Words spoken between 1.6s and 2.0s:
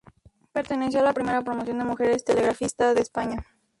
de